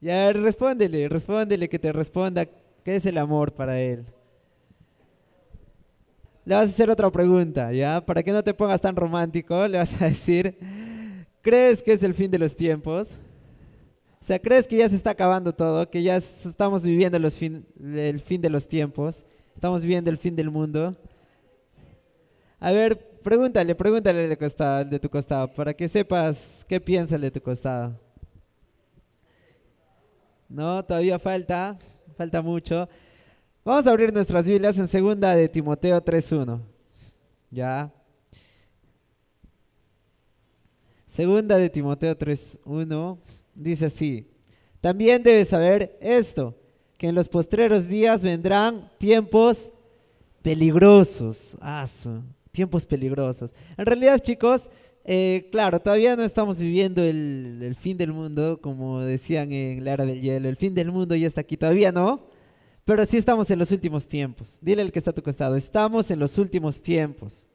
[0.00, 2.46] Ya, respóndele, respóndele que te responda
[2.84, 4.04] qué es el amor para él.
[6.44, 8.04] Le vas a hacer otra pregunta, ¿ya?
[8.04, 10.56] Para que no te pongas tan romántico, le vas a decir,
[11.42, 13.20] ¿crees que es el fin de los tiempos?
[14.20, 15.88] O sea, ¿crees que ya se está acabando todo?
[15.88, 17.30] Que ya estamos viviendo el
[18.20, 19.24] fin de los tiempos,
[19.54, 20.96] estamos viviendo el fin del mundo.
[22.58, 27.30] A ver, pregúntale, pregúntale de, de tu costado, para que sepas qué piensa el de
[27.30, 28.09] tu costado.
[30.50, 31.78] No, todavía falta,
[32.16, 32.88] falta mucho.
[33.64, 36.60] Vamos a abrir nuestras Biblias en segunda de Timoteo 3.1.
[37.52, 37.92] ¿Ya?
[41.06, 43.18] Segunda de Timoteo 3.1
[43.54, 44.26] dice así.
[44.80, 46.56] También debes saber esto,
[46.96, 49.72] que en los postreros días vendrán tiempos
[50.42, 51.56] peligrosos.
[51.60, 51.86] Ah,
[52.50, 53.54] tiempos peligrosos.
[53.76, 54.68] En realidad, chicos,
[55.04, 59.92] eh, claro, todavía no estamos viviendo el, el, fin del mundo, como decían en la
[59.92, 60.48] era del hielo.
[60.48, 62.28] El fin del mundo ya está aquí, todavía no.
[62.84, 64.58] Pero sí estamos en los últimos tiempos.
[64.60, 67.46] Dile al que está a tu costado, estamos en los últimos tiempos.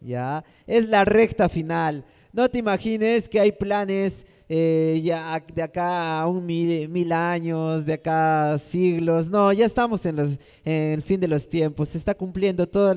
[0.00, 0.44] ¿Ya?
[0.66, 2.04] Es la recta final.
[2.32, 7.92] No te imagines que hay planes eh, ya de acá a un mil, años, de
[7.92, 9.30] acá siglos.
[9.30, 11.90] No, ya estamos en, los, el fin de los tiempos.
[11.90, 12.92] Se está cumpliendo todo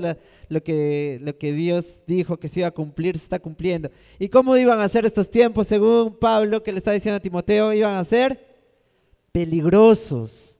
[0.49, 3.91] lo, que, lo que Dios dijo que se iba a cumplir, se está cumpliendo.
[4.17, 5.67] ¿Y cómo iban a ser estos tiempos?
[5.67, 8.43] Según Pablo, que le está diciendo a Timoteo, iban a ser
[9.31, 10.57] peligrosos.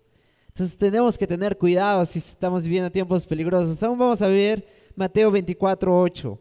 [0.50, 3.81] Entonces tenemos que tener cuidado si estamos viviendo tiempos peligrosos.
[3.81, 4.63] Aún vamos a ver
[4.95, 6.39] Mateo 24, 8.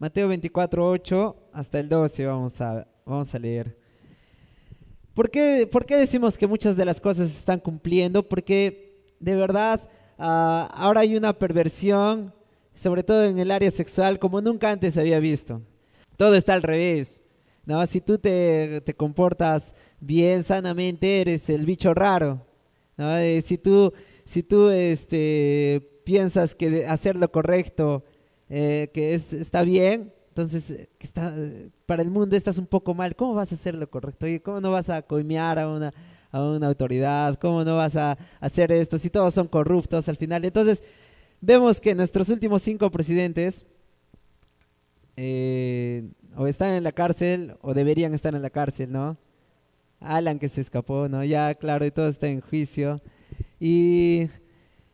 [0.00, 3.76] Mateo 24, 8 hasta el 12 vamos a, vamos a leer.
[5.12, 8.22] ¿Por qué, ¿Por qué decimos que muchas de las cosas se están cumpliendo?
[8.28, 9.82] Porque de verdad
[10.16, 12.32] ah, ahora hay una perversión,
[12.76, 15.62] sobre todo en el área sexual, como nunca antes se había visto.
[16.16, 17.20] Todo está al revés.
[17.66, 17.84] ¿no?
[17.84, 22.46] Si tú te, te comportas bien, sanamente, eres el bicho raro.
[22.96, 23.16] ¿no?
[23.16, 23.92] Eh, si tú,
[24.24, 28.04] si tú este, piensas que hacer lo correcto
[28.48, 31.34] eh, que es, está bien, entonces eh, está,
[31.84, 34.26] para el mundo estás un poco mal, ¿cómo vas a hacer lo correcto?
[34.42, 35.92] ¿Cómo no vas a coimear a una,
[36.66, 37.34] autoridad?
[37.36, 40.44] ¿Cómo no vas a hacer esto si todos son corruptos al final?
[40.44, 40.82] Entonces,
[41.40, 43.66] vemos que nuestros últimos cinco presidentes
[45.16, 49.18] eh, o están en la cárcel o deberían estar en la cárcel, ¿no?
[50.00, 51.24] Alan que se escapó, ¿no?
[51.24, 53.02] Ya, claro, y todo está en juicio.
[53.58, 54.28] Y,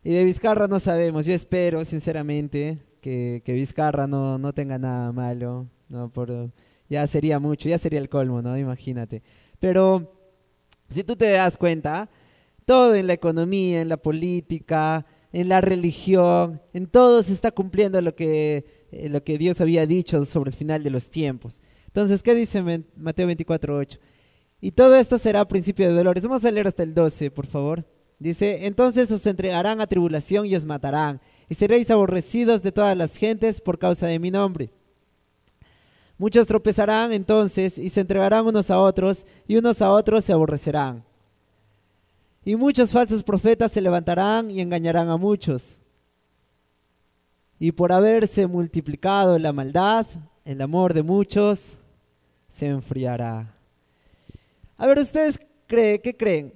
[0.02, 5.68] y de Vizcarra no sabemos, yo espero, sinceramente, que, Vizcarra no, no, tenga nada malo,
[5.88, 6.10] ¿no?
[6.10, 6.50] Por,
[6.88, 8.56] ya sería mucho, ya sería el colmo, ¿no?
[8.56, 9.22] Imagínate.
[9.58, 10.10] Pero
[10.88, 12.08] si tú te das cuenta,
[12.64, 18.00] todo en la economía, en la política, en la religión, en todo se está cumpliendo
[18.00, 21.60] lo que, eh, lo que Dios había dicho sobre el final de los tiempos.
[21.86, 22.62] Entonces, ¿qué dice
[22.96, 23.98] Mateo 24.8?
[24.62, 26.24] Y todo esto será principio de dolores.
[26.24, 27.84] Vamos a leer hasta el 12, por favor.
[28.18, 33.16] Dice, entonces os entregarán a tribulación y os matarán y seréis aborrecidos de todas las
[33.16, 34.70] gentes por causa de mi nombre.
[36.16, 41.04] Muchos tropezarán entonces y se entregarán unos a otros y unos a otros se aborrecerán.
[42.44, 45.80] Y muchos falsos profetas se levantarán y engañarán a muchos.
[47.58, 50.06] Y por haberse multiplicado la maldad,
[50.44, 51.76] el amor de muchos
[52.48, 53.52] se enfriará.
[54.76, 56.52] A ver, ¿ustedes creen, qué creen?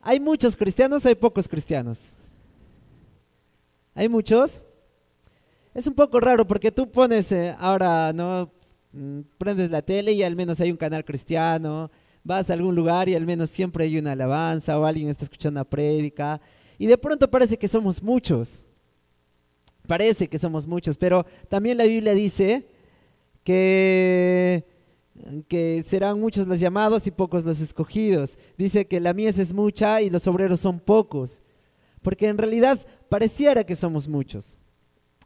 [0.00, 2.12] ¿Hay muchos cristianos o hay pocos cristianos?
[3.98, 4.64] ¿Hay muchos?
[5.74, 8.48] Es un poco raro porque tú pones eh, ahora, ¿no?
[8.92, 11.90] Mm, prendes la tele y al menos hay un canal cristiano,
[12.22, 15.58] vas a algún lugar y al menos siempre hay una alabanza o alguien está escuchando
[15.58, 16.40] una prédica
[16.78, 18.68] y de pronto parece que somos muchos.
[19.88, 22.68] Parece que somos muchos, pero también la Biblia dice
[23.42, 24.64] que,
[25.48, 28.38] que serán muchos los llamados y pocos los escogidos.
[28.56, 31.42] Dice que la mies es mucha y los obreros son pocos.
[32.02, 32.78] Porque en realidad
[33.08, 34.58] pareciera que somos muchos,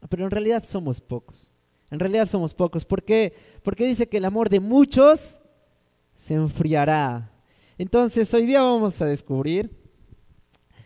[0.08, 1.50] pero en realidad somos pocos.
[1.90, 2.86] En realidad somos pocos.
[2.86, 3.34] ¿Por qué?
[3.62, 5.40] Porque dice que el amor de muchos
[6.14, 7.30] se enfriará.
[7.76, 9.70] Entonces hoy día vamos a descubrir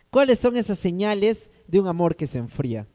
[0.09, 2.87] cuáles son esas señales de un amor que se enfría.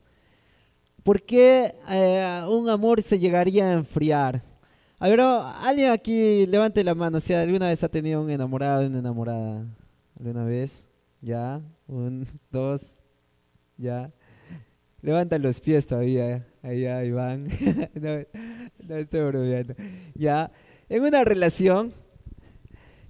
[1.03, 4.43] ¿Por qué eh, un amor se llegaría a enfriar?
[4.99, 9.01] A ver, alguien aquí levante la mano si alguna vez ha tenido un enamorado una
[9.01, 9.67] enamorada.
[10.19, 10.87] ¿Alguna vez?
[11.23, 11.63] ¿Ya?
[11.87, 12.97] Un, dos,
[13.79, 14.13] ya.
[15.01, 16.47] Levanta los pies todavía.
[16.63, 17.49] Allá, Iván.
[17.95, 18.11] no,
[18.87, 19.75] no estoy bromeando.
[20.15, 20.51] Ya.
[20.89, 21.93] En una relación,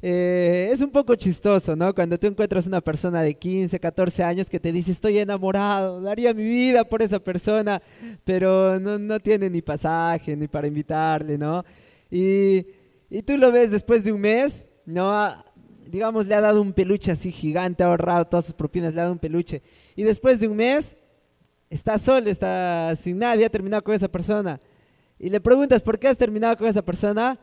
[0.01, 1.95] eh, es un poco chistoso, ¿no?
[1.95, 6.33] Cuando tú encuentras una persona de 15, 14 años que te dice, estoy enamorado, daría
[6.33, 7.83] mi vida por esa persona,
[8.25, 11.65] pero no, no tiene ni pasaje ni para invitarle, ¿no?
[12.11, 12.67] Y,
[13.11, 15.45] y tú lo ves después de un mes no,
[15.87, 19.05] digamos, le ha dado un peluche así gigante, ha ahorrado todas sus propinas, le ha
[19.05, 19.63] dado un peluche.
[19.97, 20.97] Y después de un mes,
[21.71, 24.61] está solo, está sin nadie, ha terminado con esa persona.
[25.19, 27.39] Y le preguntas, ¿por qué has terminado con esa persona?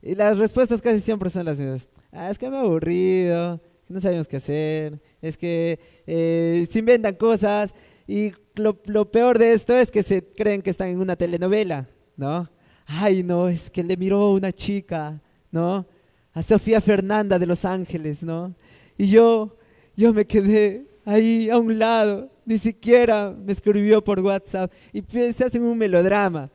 [0.00, 1.88] Y las respuestas casi siempre son las mismas.
[2.12, 7.14] Ah, es que me ha aburrido, no sabemos qué hacer, es que eh, se inventan
[7.14, 7.74] cosas.
[8.06, 11.88] Y lo, lo peor de esto es que se creen que están en una telenovela,
[12.16, 12.48] ¿no?
[12.86, 15.20] Ay, no, es que le miró una chica,
[15.50, 15.86] ¿no?
[16.34, 18.54] A Sofía Fernanda de Los Ángeles, ¿no?
[18.98, 19.56] Y yo,
[19.96, 25.02] yo me quedé ahí a un lado, ni siquiera me escribió por WhatsApp y
[25.32, 26.50] se hacen un melodrama.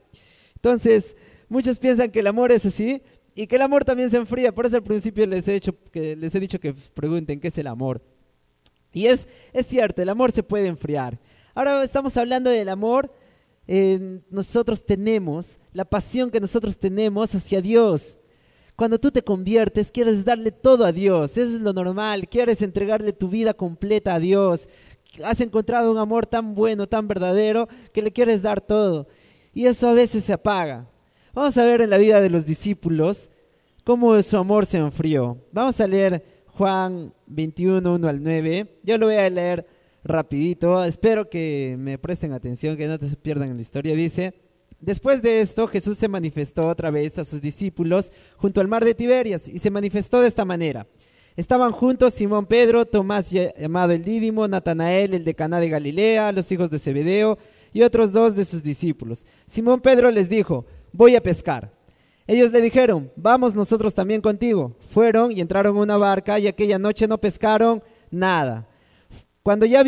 [0.54, 1.16] Entonces,
[1.48, 3.02] muchos piensan que el amor es así
[3.34, 4.54] y que el amor también se enfría.
[4.54, 7.58] Por eso al principio les he, hecho, que, les he dicho que pregunten qué es
[7.58, 8.02] el amor.
[8.92, 11.18] Y es, es cierto, el amor se puede enfriar.
[11.54, 13.12] Ahora estamos hablando del amor.
[13.66, 18.18] Eh, nosotros tenemos, la pasión que nosotros tenemos hacia Dios.
[18.80, 21.36] Cuando tú te conviertes, quieres darle todo a Dios.
[21.36, 22.26] Eso es lo normal.
[22.26, 24.70] Quieres entregarle tu vida completa a Dios.
[25.22, 29.06] Has encontrado un amor tan bueno, tan verdadero, que le quieres dar todo.
[29.52, 30.88] Y eso a veces se apaga.
[31.34, 33.28] Vamos a ver en la vida de los discípulos
[33.84, 35.36] cómo su amor se enfrió.
[35.52, 38.78] Vamos a leer Juan 21, 1 al 9.
[38.82, 39.66] Yo lo voy a leer
[40.02, 40.82] rapidito.
[40.86, 43.94] Espero que me presten atención, que no te pierdan la historia.
[43.94, 44.32] Dice,
[44.80, 48.94] Después de esto, Jesús se manifestó otra vez a sus discípulos junto al mar de
[48.94, 50.86] Tiberias y se manifestó de esta manera.
[51.36, 56.50] Estaban juntos Simón Pedro, Tomás llamado el Dídimo, Natanael, el de Caná de Galilea, los
[56.50, 57.38] hijos de Zebedeo
[57.72, 59.26] y otros dos de sus discípulos.
[59.46, 61.72] Simón Pedro les dijo, voy a pescar.
[62.26, 64.76] Ellos le dijeron, vamos nosotros también contigo.
[64.90, 68.66] Fueron y entraron en una barca y aquella noche no pescaron nada.
[69.42, 69.82] Cuando ya,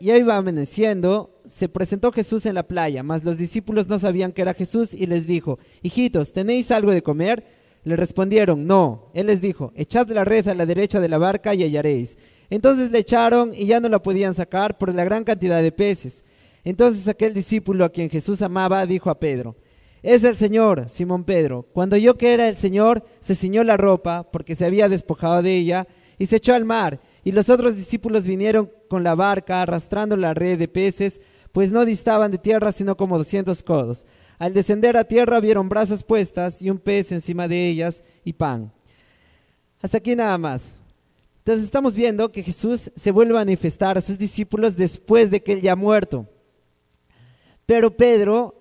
[0.00, 4.52] iba amaneciendo, se presentó Jesús en la playa, mas los discípulos no sabían que era
[4.52, 7.44] Jesús y les dijo, hijitos, ¿tenéis algo de comer?
[7.84, 9.12] Le respondieron, no.
[9.14, 12.18] Él les dijo, echad la red a la derecha de la barca y hallaréis.
[12.50, 16.24] Entonces le echaron y ya no la podían sacar por la gran cantidad de peces.
[16.64, 19.54] Entonces aquel discípulo a quien Jesús amaba dijo a Pedro,
[20.02, 21.64] es el Señor, Simón Pedro.
[21.72, 25.56] Cuando yo que era el Señor, se ciñó la ropa porque se había despojado de
[25.56, 25.86] ella
[26.18, 27.00] y se echó al mar.
[27.26, 31.20] Y los otros discípulos vinieron con la barca arrastrando la red de peces
[31.50, 34.06] pues no distaban de tierra sino como doscientos codos.
[34.38, 38.72] Al descender a tierra vieron brasas puestas y un pez encima de ellas y pan.
[39.82, 40.80] Hasta aquí nada más.
[41.38, 45.54] Entonces estamos viendo que Jesús se vuelve a manifestar a sus discípulos después de que
[45.54, 46.28] él ya ha muerto.
[47.66, 48.54] Pero Pedro,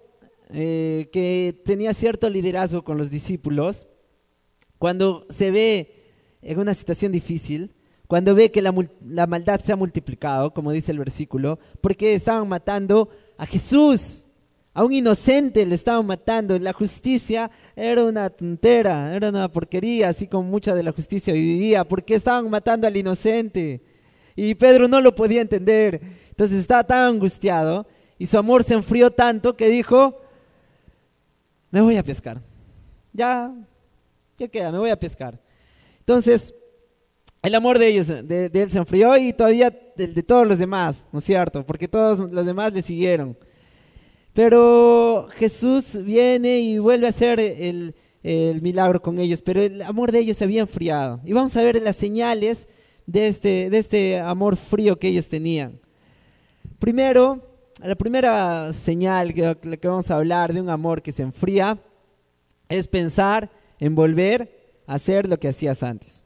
[0.50, 3.86] eh, que tenía cierto liderazgo con los discípulos,
[4.80, 5.94] cuando se ve
[6.42, 7.72] en una situación difícil,
[8.08, 8.72] cuando ve que la,
[9.28, 14.28] maldad se ha multiplicado, como dice el versículo, porque estaban matando a Jesús,
[14.74, 16.60] a un inocente le estaban matando.
[16.60, 21.60] La justicia era una tontera, era una porquería, así como mucha de la justicia hoy
[21.60, 23.82] día, porque estaban matando al inocente.
[24.36, 27.88] Y Pedro no lo podía entender, entonces estaba tan angustiado
[28.20, 30.22] y su amor se enfrió tanto que dijo,
[31.72, 32.42] me voy a pescar.
[33.14, 33.54] Ya,
[34.38, 34.72] ¿qué queda?
[34.72, 35.40] Me voy a pescar.
[36.00, 36.54] Entonces,
[37.48, 41.20] el amor de ellos, de, él se enfrió y todavía de, todos los demás, ¿no
[41.20, 41.66] es cierto?
[41.66, 43.38] Porque todos los demás le siguieron.
[44.34, 47.94] Pero Jesús viene y vuelve a hacer el,
[48.62, 51.22] milagro con ellos, pero el amor de ellos se había enfriado.
[51.24, 52.68] Y vamos a ver las señales
[53.06, 55.80] de este, de este amor frío que ellos tenían.
[56.80, 57.48] Primero,
[57.84, 61.78] la primera señal que, que vamos a hablar de un amor que se enfría
[62.68, 66.25] es pensar en volver a hacer lo que hacías antes.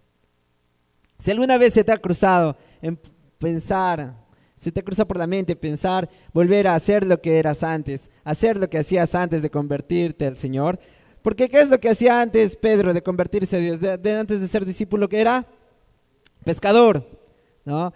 [1.19, 2.97] Si alguna vez se te ha cruzado en
[3.37, 4.15] pensar,
[4.55, 8.55] se te cruza por la mente pensar, volver a hacer lo que eras antes, hacer
[8.55, 10.79] lo que hacías antes de convertirte al Señor.
[11.21, 13.79] Porque ¿qué es lo que hacía antes Pedro de convertirse a Dios?
[13.83, 15.45] Antes de ser discípulo, que era?
[16.45, 17.05] Pescador,
[17.65, 17.93] ¿no?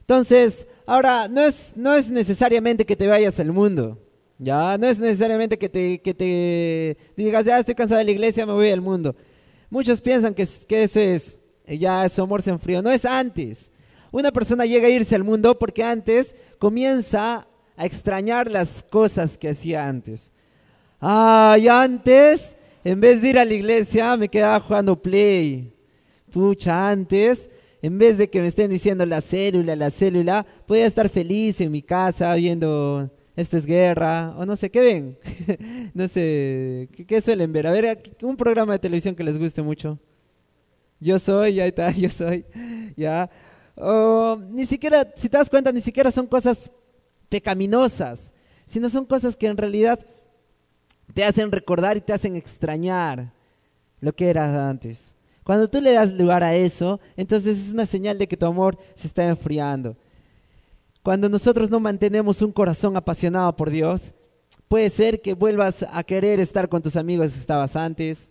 [0.00, 3.98] Entonces, ahora, no es, no es necesariamente que te vayas al mundo,
[4.38, 4.76] ¿ya?
[4.76, 8.52] No es necesariamente que te, que te digas, ya estoy cansado de la iglesia, me
[8.52, 9.16] voy al mundo.
[9.70, 11.39] Muchos piensan que, que eso es
[11.78, 12.82] ya su amor se enfrió.
[12.82, 13.70] No es antes.
[14.12, 17.46] Una persona llega a irse al mundo porque antes comienza
[17.76, 20.32] a extrañar las cosas que hacía antes.
[20.98, 25.72] Ay, antes, en vez de ir a la iglesia, me quedaba jugando play.
[26.30, 27.48] Pucha, antes,
[27.82, 31.70] en vez de que me estén diciendo la célula, la célula, podía estar feliz en
[31.70, 35.18] mi casa viendo esta es guerra, o no sé, ¿qué ven?
[35.94, 37.66] no sé, ¿qué, suelen ver?
[37.66, 39.98] A ver, un programa de televisión que les guste mucho.
[41.02, 42.44] Yo soy, ya está, yo soy,
[42.94, 43.30] ya.
[44.50, 46.70] ni siquiera, si te das cuenta, ni siquiera son cosas
[47.30, 48.34] pecaminosas,
[48.66, 49.98] sino son cosas que en realidad
[51.14, 53.32] te hacen recordar y te hacen extrañar
[54.00, 55.14] lo que era antes.
[55.42, 58.78] Cuando tú le das lugar a eso, entonces es una señal de que tu amor
[58.94, 59.96] se está enfriando.
[61.02, 64.12] Cuando nosotros no mantenemos un corazón apasionado por Dios,
[64.68, 68.30] puede ser que vuelvas a querer estar con tus amigos que estabas antes.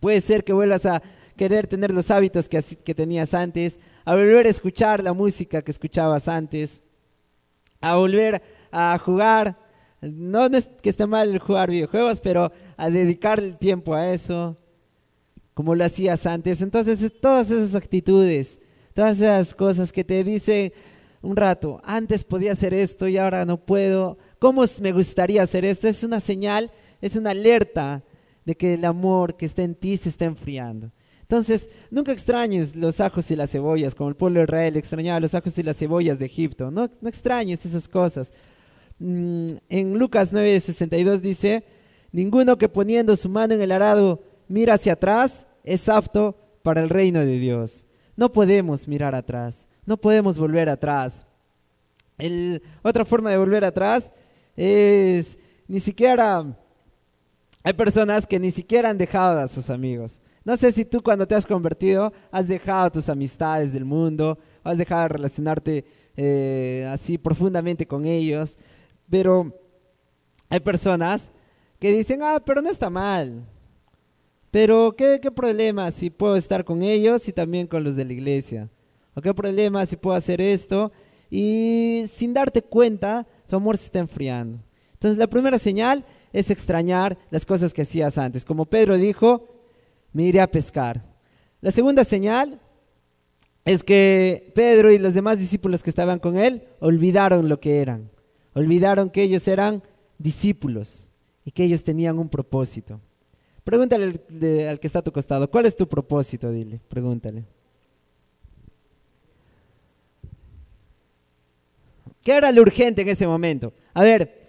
[0.00, 1.00] Puede ser que vuelvas a
[1.40, 5.70] querer tener los hábitos que, que tenías antes, a volver a escuchar la música que
[5.70, 6.82] escuchabas antes,
[7.80, 9.58] a volver a jugar.
[10.02, 14.58] No es que esté mal jugar videojuegos, pero a dedicar el tiempo a eso,
[15.54, 16.60] como lo hacías antes.
[16.60, 18.60] Entonces, todas esas actitudes,
[18.92, 20.74] todas esas cosas que te dicen
[21.22, 25.88] un rato, antes podía hacer esto y ahora no puedo, ¿cómo me gustaría hacer esto?
[25.88, 26.70] Es una señal,
[27.00, 28.04] es una alerta
[28.44, 30.92] de que el amor que está en ti se está enfriando.
[31.30, 35.32] Entonces, nunca extrañes los ajos y las cebollas, como el pueblo de Israel extrañaba los
[35.32, 36.72] ajos y las cebollas de Egipto.
[36.72, 38.32] No, extrañes esas cosas.
[38.98, 41.62] Mm, en Lucas 9:62 dice,
[42.10, 46.34] ninguno que poniendo su mano en el arado mira hacia atrás es apto
[46.64, 47.86] para el reino de Dios.
[48.16, 51.26] No podemos mirar atrás, no podemos volver atrás.
[52.82, 54.12] otra forma de volver atrás
[54.56, 56.44] es ni siquiera
[57.62, 60.20] hay personas que ni siquiera han dejado a sus amigos.
[60.44, 64.78] No sé si tú cuando te has convertido has dejado tus amistades del mundo, has
[64.78, 65.84] dejado de relacionarte
[66.16, 68.58] eh, así profundamente con ellos,
[69.08, 69.54] pero
[70.48, 71.32] hay personas
[71.78, 73.46] que dicen, ah, pero no está mal.
[74.50, 78.12] Pero ¿qué, qué problema si puedo estar con ellos y también con los de la
[78.12, 78.68] iglesia?
[79.14, 80.90] ¿O qué problema si puedo hacer esto?
[81.30, 84.58] Y sin darte cuenta, tu amor se está enfriando.
[84.94, 88.44] Entonces la primera señal es extrañar las cosas que hacías antes.
[88.44, 89.46] Como Pedro dijo,
[90.12, 91.04] me iré a pescar.
[91.60, 92.60] La segunda señal
[93.64, 98.10] es que Pedro y los demás discípulos que estaban con él olvidaron lo que eran.
[98.54, 99.82] Olvidaron que ellos eran
[100.18, 101.10] discípulos
[101.44, 103.00] y que ellos tenían un propósito.
[103.62, 106.50] Pregúntale al, al que está a tu costado, ¿cuál es tu propósito?
[106.50, 107.44] Dile, pregúntale.
[112.22, 113.72] ¿Qué era lo urgente en ese momento?
[113.94, 114.40] A ver,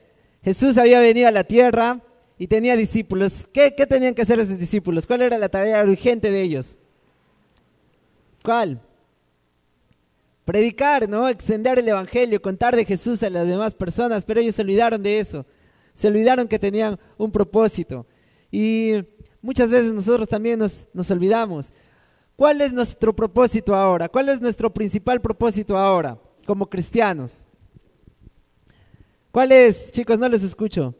[0.43, 2.01] Jesús había venido a la tierra
[2.41, 3.47] y tenía discípulos.
[3.53, 5.05] ¿Qué, tenían que hacer esos discípulos?
[5.05, 6.79] ¿Cuál era la tarea urgente de ellos?
[8.43, 8.81] ¿Cuál?
[10.43, 11.29] Predicar, ¿no?
[11.29, 15.19] Extender el Evangelio, contar de Jesús a las demás personas, pero ellos se olvidaron de
[15.19, 15.45] eso.
[15.93, 18.07] Se olvidaron que tenían un propósito.
[18.49, 18.93] Y
[19.39, 21.71] muchas veces nosotros también nos, nos olvidamos.
[22.35, 24.09] ¿Cuál es nuestro propósito ahora?
[24.09, 26.17] ¿Cuál es nuestro principal propósito ahora
[26.47, 27.45] como cristianos?
[29.29, 30.17] ¿Cuál es, chicos?
[30.17, 30.95] No les escucho.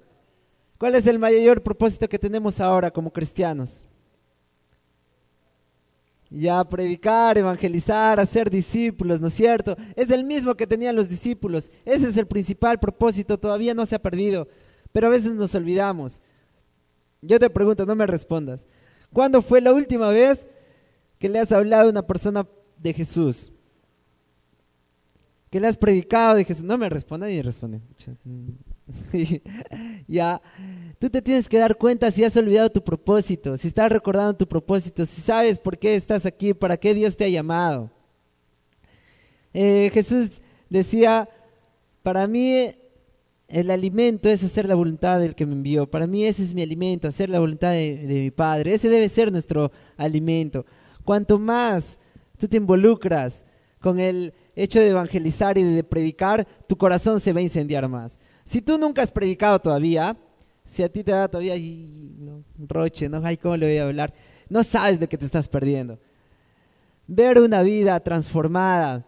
[0.81, 3.85] ¿Cuál es el mayor propósito que tenemos ahora como cristianos?
[6.27, 9.77] Ya predicar, evangelizar, hacer discípulos, ¿no es cierto?
[9.95, 11.69] Es el mismo que tenían los discípulos.
[11.85, 14.47] Ese es el principal propósito, todavía no se ha perdido,
[14.91, 16.19] pero a veces nos olvidamos.
[17.21, 18.67] Yo te pregunto, no me respondas.
[19.13, 20.49] ¿Cuándo fue la última vez
[21.19, 22.47] que le has hablado a una persona
[22.79, 23.51] de Jesús?
[25.51, 27.81] que le has predicado, dije, no me responde y responde.
[30.07, 30.41] ya,
[30.99, 34.47] tú te tienes que dar cuenta si has olvidado tu propósito, si estás recordando tu
[34.47, 37.89] propósito, si sabes por qué estás aquí, para qué Dios te ha llamado.
[39.53, 41.27] Eh, Jesús decía,
[42.03, 42.73] para mí
[43.47, 45.89] el alimento es hacer la voluntad del que me envió.
[45.89, 48.73] Para mí ese es mi alimento, hacer la voluntad de, de, mi Padre.
[48.73, 50.65] Ese debe ser nuestro alimento.
[51.03, 51.99] Cuanto más
[52.37, 53.45] tú te involucras
[53.79, 58.19] con el hecho de evangelizar y de predicar, tu corazón se va a incendiar más.
[58.51, 60.17] Si tú nunca has predicado todavía,
[60.65, 61.55] si a ti te da todavía
[62.17, 63.21] no, roche, ¿no?
[63.23, 64.13] Ay, ¿cómo le voy a hablar?
[64.49, 65.97] No sabes de qué te estás perdiendo.
[67.07, 69.07] Ver una vida transformada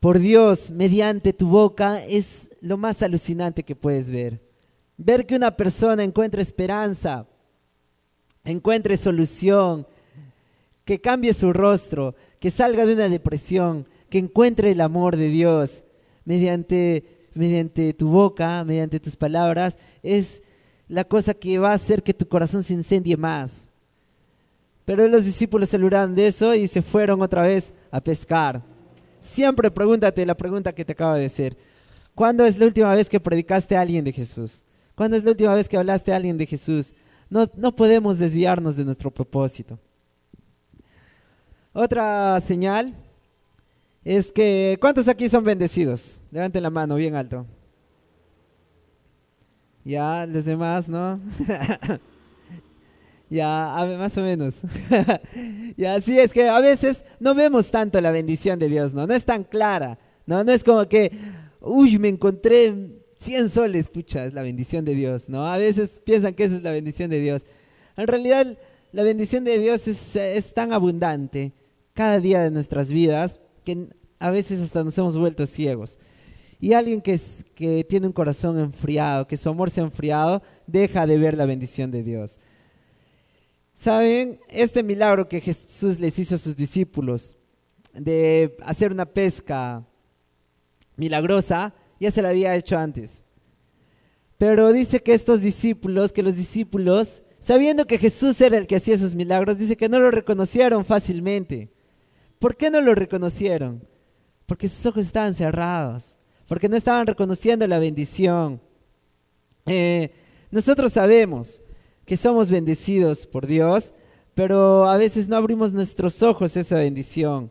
[0.00, 4.40] por Dios mediante tu boca es lo más alucinante que puedes ver.
[4.96, 7.26] Ver que una persona encuentre esperanza,
[8.42, 9.86] encuentre solución,
[10.86, 15.84] que cambie su rostro, que salga de una depresión, que encuentre el amor de Dios
[16.24, 20.42] mediante, mediante tu boca, mediante tus palabras, es
[20.88, 23.70] la cosa que va a hacer que tu corazón se incendie más.
[24.84, 28.62] Pero los discípulos se olvidaron de eso y se fueron otra vez a pescar.
[29.18, 31.56] Siempre pregúntate la pregunta que te acabo de decir.
[32.14, 34.62] ¿Cuándo es la última vez que predicaste a alguien de Jesús?
[34.94, 36.94] ¿Cuándo es la última vez que hablaste a alguien de Jesús?
[37.30, 39.78] No, no podemos desviarnos de nuestro propósito.
[41.72, 42.94] Otra señal
[44.04, 46.20] es que, ¿cuántos aquí son bendecidos?
[46.30, 47.46] Levanten la mano bien alto.
[49.82, 51.20] Ya, los demás, ¿no?
[53.30, 54.60] ya, más o menos.
[55.76, 59.06] ya, sí, es que a veces no vemos tanto la bendición de Dios, ¿no?
[59.06, 60.44] No es tan clara, ¿no?
[60.44, 61.10] No es como que,
[61.60, 62.74] uy, me encontré
[63.16, 65.46] 100 soles, pucha, es la bendición de Dios, ¿no?
[65.46, 67.46] A veces piensan que eso es la bendición de Dios.
[67.96, 68.58] En realidad,
[68.92, 71.52] la bendición de Dios es, es tan abundante
[71.94, 75.98] cada día de nuestras vidas que a veces hasta nos hemos vuelto ciegos.
[76.60, 77.18] Y alguien que,
[77.88, 81.90] tiene un corazón enfriado, que su amor se ha enfriado, deja de ver la bendición
[81.90, 82.38] de Dios.
[83.74, 84.40] ¿Saben?
[84.48, 87.36] Este milagro que Jesús les hizo a sus discípulos
[87.92, 89.84] de hacer una pesca
[90.96, 93.24] milagrosa, ya se lo había hecho antes.
[94.38, 98.94] Pero dice que estos discípulos, que los discípulos, sabiendo que Jesús era el que hacía
[98.94, 101.73] esos milagros, dice que no lo reconocieron fácilmente.
[102.44, 103.88] ¿Por qué no lo reconocieron?
[104.44, 108.60] Porque sus ojos estaban cerrados, porque no estaban reconociendo la bendición.
[109.64, 110.12] Eh,
[110.50, 111.62] nosotros sabemos
[112.04, 113.94] que somos bendecidos por Dios,
[114.34, 117.50] pero a veces no abrimos nuestros ojos a esa bendición.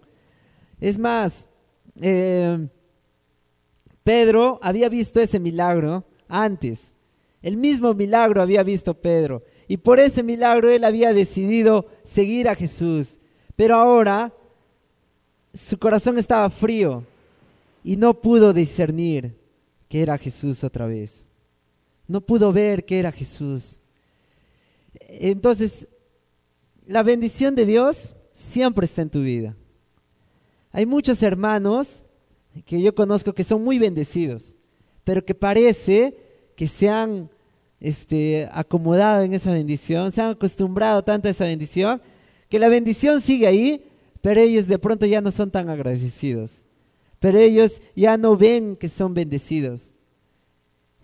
[0.80, 1.48] Es más,
[2.00, 2.68] eh,
[4.04, 6.94] Pedro había visto ese milagro antes.
[7.42, 9.42] El mismo milagro había visto Pedro.
[9.68, 13.20] Y por ese milagro él había decidido seguir a Jesús.
[13.56, 14.32] Pero ahora
[15.54, 17.04] su corazón estaba frío
[17.84, 19.36] y no pudo discernir
[19.88, 21.28] que era Jesús otra vez.
[22.08, 23.80] No pudo ver que era Jesús.
[25.00, 25.88] Entonces,
[26.86, 29.56] la bendición de Dios siempre está en tu vida.
[30.72, 32.06] Hay muchos hermanos
[32.66, 34.56] que yo conozco que son muy bendecidos,
[35.04, 36.18] pero que parece
[36.56, 37.30] que se han
[37.80, 42.02] este, acomodado en esa bendición, se han acostumbrado tanto a esa bendición,
[42.50, 43.86] que la bendición sigue ahí,
[44.24, 46.64] pero ellos de pronto ya no son tan agradecidos.
[47.20, 49.94] Pero ellos ya no ven que son bendecidos,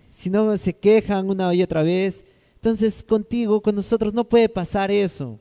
[0.07, 2.23] sino se quejan una y otra vez.
[2.55, 5.37] Entonces contigo, con nosotros no puede pasar eso.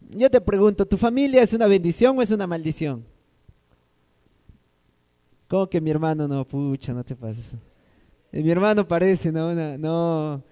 [0.00, 3.06] Yo te pregunto, ¿tu familia es una bendición o es una maldición?
[5.46, 6.44] ¿Cómo que mi hermano no?
[6.44, 7.52] Pucha, no te pases.
[8.32, 9.54] Mi hermano parece, ¿no?
[9.78, 10.42] no.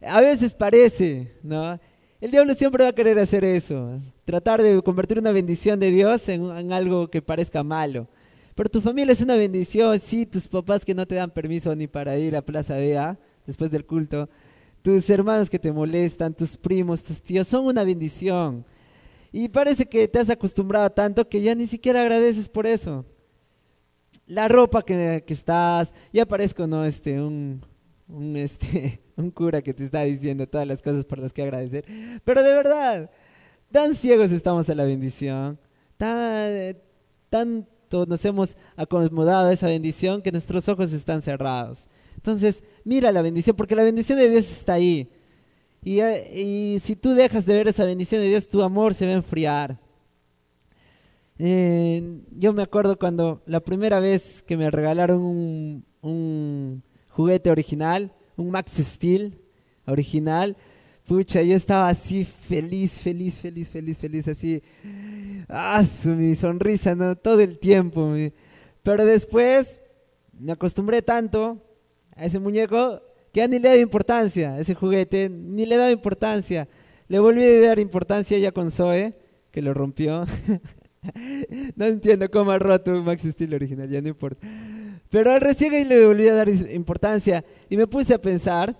[0.00, 1.76] A veces parece, ¿no?
[2.22, 6.28] El diablo siempre va a querer hacer eso, tratar de convertir una bendición de Dios
[6.28, 8.06] en, algo que parezca malo.
[8.54, 11.88] Pero tu familia es una bendición, sí, tus papás que no te dan permiso ni
[11.88, 14.30] para ir a Plaza Vea después del culto,
[14.82, 18.64] tus hermanos que te molestan, tus primos, tus tíos, son una bendición.
[19.32, 23.04] Y parece que te has acostumbrado tanto que ya ni siquiera agradeces por eso
[24.28, 26.84] la ropa que, estás, ya parezco, ¿no?
[26.84, 27.66] Este, un,
[28.06, 31.84] un, este, un cura que te está diciendo todas las cosas por las que agradecer.
[32.24, 33.10] Pero de verdad,
[33.70, 35.58] tan ciegos estamos a la bendición,
[35.96, 36.76] tan,
[37.28, 41.88] tanto nos hemos acomodado a esa bendición que nuestros ojos están cerrados.
[42.16, 45.10] Entonces, mira la bendición, porque la bendición de Dios está ahí.
[45.84, 49.12] Y, y si tú dejas de ver esa bendición de Dios, tu amor se va
[49.12, 49.78] a enfriar.
[51.38, 58.72] Yo me acuerdo cuando la primera vez que me regalaron un, juguete original, un Max
[58.78, 59.38] Steel
[59.86, 60.56] original,
[61.06, 64.62] pucha, yo estaba así feliz, feliz, feliz, feliz, feliz, así,
[65.48, 67.16] ah, mi sonrisa, ¿no?
[67.16, 68.14] Todo el tiempo.
[68.82, 69.80] Pero después
[70.38, 71.62] me acostumbré tanto
[72.16, 73.02] a ese muñeco
[73.32, 76.68] que ya ni le daba importancia a ese juguete, ni le daba importancia.
[77.08, 79.14] Le volví a dar importancia ya con Zoe,
[79.50, 80.26] que lo rompió.
[81.76, 84.46] no entiendo cómo ha roto un Max Steel original, ya no importa.
[85.12, 88.74] Pero recién le volví a dar importancia y me puse a pensar,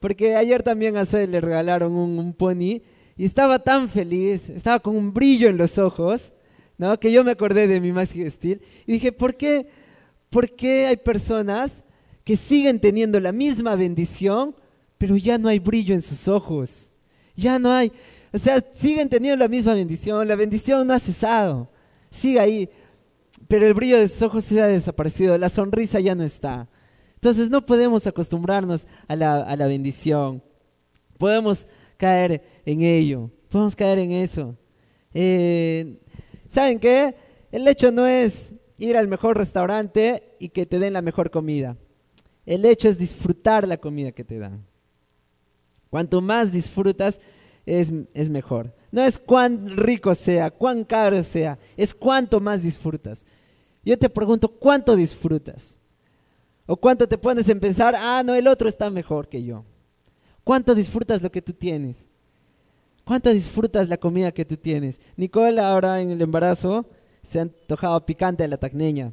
[0.00, 2.80] porque ayer también a Zoe le regalaron un, pony
[3.14, 6.32] y estaba tan feliz, estaba con un brillo en los ojos,
[6.78, 6.98] ¿no?
[6.98, 9.66] que yo me acordé de mi Max Steel y dije, ¿por qué,
[10.30, 11.84] ¿por qué hay personas
[12.24, 14.56] que siguen teniendo la misma bendición,
[14.96, 16.90] pero ya no hay brillo en sus ojos?
[17.36, 17.92] Ya no hay,
[18.32, 21.68] o sea, siguen teniendo la misma bendición, la bendición no ha cesado,
[22.08, 22.70] sigue ahí,
[23.48, 26.68] pero el brillo de sus ojos se ha desaparecido, la sonrisa ya no está.
[27.14, 30.42] Entonces no podemos acostumbrarnos a la, bendición,
[31.18, 34.56] podemos caer en ello, podemos caer en eso.
[35.14, 35.98] Eh,
[36.46, 37.14] ¿Saben qué?
[37.50, 41.76] El hecho no es ir al mejor restaurante y que te den la mejor comida.
[42.44, 44.64] El hecho es disfrutar la comida que te dan.
[45.90, 47.20] Cuanto más disfrutas,
[47.64, 48.74] es, mejor.
[48.96, 53.26] No es cuán rico sea, cuán caro sea, es cuánto más disfrutas.
[53.84, 55.76] Yo te pregunto, ¿cuánto disfrutas?
[56.64, 59.66] ¿O cuánto te pones en pensar, ah, no, el otro está mejor que yo?
[60.44, 62.08] ¿Cuánto disfrutas lo que tú tienes?
[63.04, 64.98] ¿Cuánto disfrutas la comida que tú tienes?
[65.14, 66.88] Nicole ahora en el embarazo
[67.20, 69.12] se ha antojado picante a la tacneña.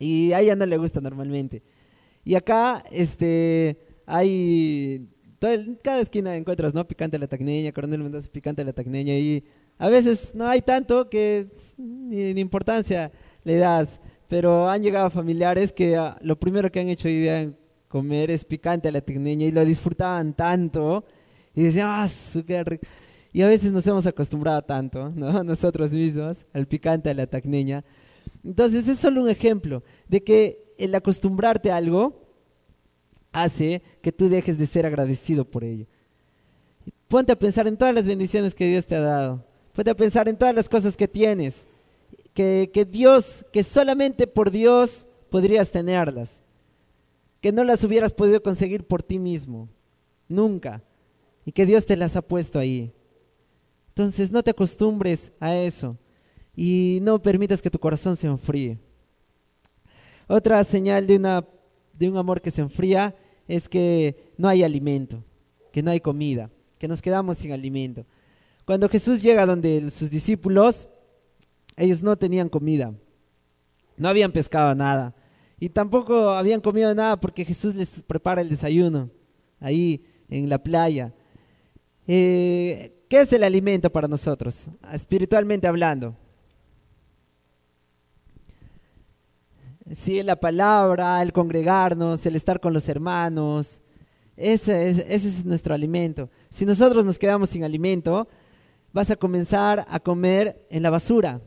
[0.00, 1.62] Y a ella no le gusta normalmente.
[2.24, 5.08] Y acá este, hay
[5.40, 6.86] en cada esquina encuentras, ¿no?
[6.86, 9.14] Picante la tacneña, Coronel Mendoza, picante la tacneña.
[9.14, 9.44] Y
[9.78, 11.46] a veces no hay tanto que
[11.76, 13.12] ni, importancia
[13.44, 14.00] le das.
[14.28, 17.50] Pero han llegado familiares que ah, lo primero que han hecho hoy día
[17.88, 21.04] comer es picante a la tacneña y lo disfrutaban tanto.
[21.54, 22.06] Y decían, ah,
[22.46, 22.86] qué rico.
[23.32, 25.42] Y a veces nos hemos acostumbrado tanto, ¿no?
[25.44, 27.84] Nosotros mismos, al picante, a la tacneña.
[28.44, 32.27] Entonces es solo un ejemplo de que el acostumbrarte a algo
[33.32, 35.86] hace que tú dejes de ser agradecido por ello.
[37.08, 39.44] Ponte a pensar en todas las bendiciones que Dios te ha dado.
[39.72, 41.66] Ponte a pensar en todas las cosas que tienes.
[42.34, 46.42] Que, que Dios, que solamente por Dios podrías tenerlas.
[47.40, 49.68] Que no las hubieras podido conseguir por ti mismo.
[50.28, 50.82] Nunca.
[51.44, 52.92] Y que Dios te las ha puesto ahí.
[53.88, 55.96] Entonces no te acostumbres a eso.
[56.54, 58.78] Y no permitas que tu corazón se enfríe.
[60.26, 61.44] Otra señal de, una,
[61.98, 63.14] de un amor que se enfría
[63.46, 65.24] es que no hay alimento,
[65.72, 68.06] que no hay comida que nos quedamos sin alimento.
[68.64, 70.88] Cuando Jesús llega donde sus discípulos,
[71.76, 72.94] ellos no tenían comida,
[73.96, 75.14] no habían pescado nada
[75.58, 79.10] y tampoco habían comido nada porque Jesús les prepara el desayuno
[79.58, 81.12] ahí en la playa.
[82.06, 86.14] Eh, ¿Qué es el alimento para nosotros, espiritualmente hablando?
[89.92, 93.80] Sí, la palabra, el congregarnos, el estar con los hermanos,
[94.36, 96.28] ese es, nuestro alimento.
[96.50, 98.28] Si nosotros nos quedamos sin alimento,
[98.92, 101.40] vas a comenzar a comer en la basura.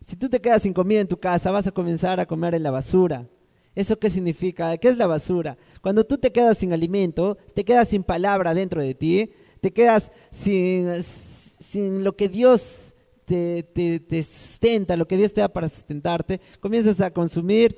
[0.00, 2.64] Si tú te quedas sin comida en tu casa, vas a comenzar a comer en
[2.64, 3.28] la basura.
[3.76, 4.76] ¿Eso qué significa?
[4.78, 5.56] ¿Qué es la basura?
[5.82, 9.30] Cuando tú te quedas sin alimento, te quedas sin palabra dentro de ti,
[9.60, 12.95] te quedas sin, sin lo que Dios
[13.26, 17.76] te, te, sustenta, lo que Dios te da para sustentarte, comienzas a consumir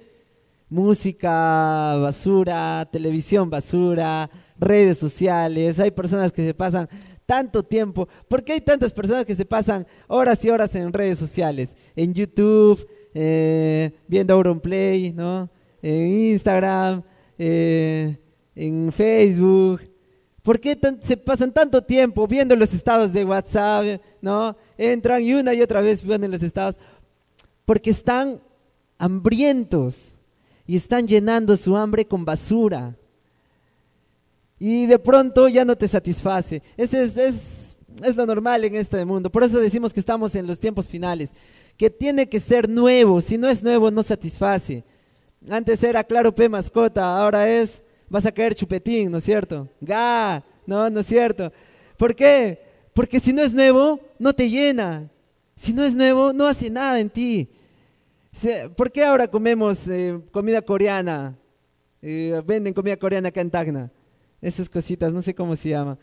[0.68, 6.88] música basura, televisión basura, redes sociales, hay personas que se pasan
[7.24, 11.18] tanto tiempo, ¿por qué hay tantas personas que se pasan horas y horas en redes
[11.18, 11.76] sociales?
[11.96, 15.50] En YouTube, eh, viendo Auronplay, ¿no?
[15.82, 17.02] En Instagram,
[17.38, 18.16] eh,
[18.54, 19.80] en Facebook.
[20.42, 24.56] ¿Por qué se pasan tanto tiempo viendo los estados de WhatsApp, ¿no?
[24.78, 26.78] Entran y una y otra vez ven los estados.
[27.66, 28.40] Porque están
[28.96, 30.16] hambrientos
[30.66, 32.96] y están llenando su hambre con basura.
[34.58, 36.62] Y de pronto ya no te satisface.
[36.76, 39.30] Ese es, es, es lo normal en este mundo.
[39.30, 41.32] Por eso decimos que estamos en los tiempos finales.
[41.76, 43.20] Que tiene que ser nuevo.
[43.20, 44.84] Si no es nuevo, no satisface.
[45.48, 49.68] Antes era claro P mascota, ahora es vas a caer chupetín, ¿no es cierto?
[49.80, 51.52] Ga, no, no es cierto.
[51.96, 52.67] ¿Por qué?
[52.98, 55.08] Porque si no es nuevo, no te llena.
[55.54, 57.48] Si no es nuevo, no hace nada en ti.
[58.76, 61.38] ¿Por qué ahora comemos eh, comida coreana?
[62.02, 63.92] Eh, venden comida coreana acá en Tacna.
[64.40, 65.96] Esas cositas, no sé cómo se llama.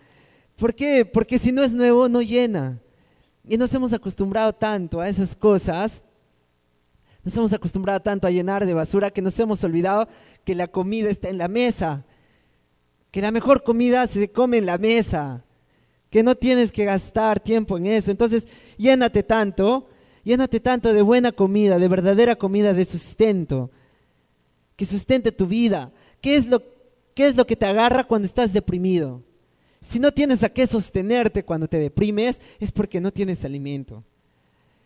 [0.56, 1.04] ¿Por qué?
[1.04, 2.80] Porque si no es nuevo, no llena.
[3.44, 6.06] Y nos hemos acostumbrado tanto a esas cosas,
[7.26, 10.08] nos hemos acostumbrado tanto a llenar de basura que nos hemos olvidado
[10.46, 12.06] que la comida está en la mesa,
[13.12, 15.44] que la mejor comida se come en la mesa,
[16.16, 18.10] que no tienes que gastar tiempo en eso.
[18.10, 18.48] Entonces,
[18.78, 19.90] llénate tanto
[20.26, 23.70] Llénate tanto de buena comida, de verdadera comida, de sustento,
[24.76, 25.92] que sustente tu vida.
[26.20, 26.64] ¿Qué es lo,
[27.14, 29.22] qué es lo que te agarra cuando estás deprimido?
[29.80, 34.04] Si no tienes a qué sostenerte cuando te deprimes, es porque no tienes alimento.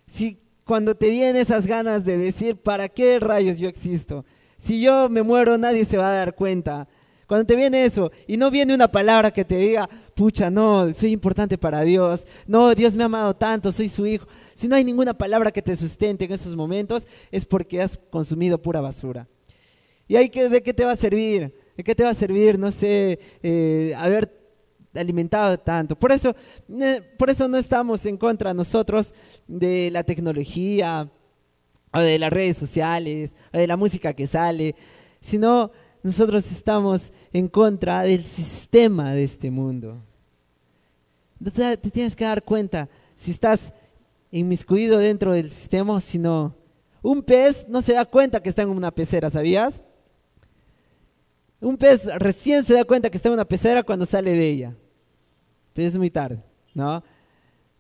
[0.06, 4.26] Si cuando te vienen esas ganas de decir, ¿para qué rayos yo existo?
[4.58, 6.90] Si yo me muero, nadie se va a dar cuenta.
[7.30, 11.12] Cuando te viene eso y no viene una palabra que te diga, pucha, no, soy
[11.12, 14.26] importante para Dios, no, Dios me ha amado tanto, soy su hijo.
[14.56, 18.60] Si no hay ninguna palabra que te sustente en esos momentos, es porque has consumido
[18.60, 19.28] pura basura.
[20.08, 21.54] ¿Y que, de qué te va a servir?
[21.78, 24.36] ¿De qué te va a servir, no sé, eh, haber
[24.96, 25.96] alimentado tanto?
[25.96, 26.36] Por eso,
[26.82, 29.14] eh, por eso no estamos en contra nosotros
[29.48, 31.08] de la tecnología,
[31.94, 34.74] o de las redes sociales, o de la música que sale,
[35.22, 35.72] sino
[36.04, 40.02] nosotros estamos en contra del sistema de este mundo.
[41.54, 43.74] Te, tienes que dar cuenta si estás
[44.32, 46.56] inmiscuido dentro del sistema o si no.
[47.02, 49.84] Un pez no se da cuenta que está en una pecera, ¿sabías?
[51.62, 54.76] Un pez recién se da cuenta que está en una pecera cuando sale de ella.
[55.74, 57.04] Pero es muy tarde, ¿no?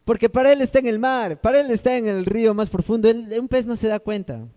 [0.05, 3.09] Porque para él está en el mar, para él está en el río más profundo.
[3.09, 4.47] un pez no se da cuenta.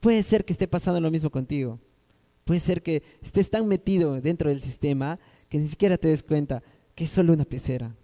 [0.00, 1.78] Puede ser que esté pasando lo mismo contigo.
[2.48, 6.62] Puede ser que estés tan metido dentro del sistema que ni siquiera te des cuenta
[6.94, 7.94] que es solo una pecera.